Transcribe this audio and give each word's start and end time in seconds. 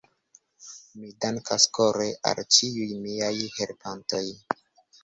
Mi 1.01 1.11
dankas 1.25 1.67
kore 1.79 2.09
al 2.33 2.43
ĉiuj 2.59 2.89
miaj 3.07 3.33
helpantoj. 3.61 4.27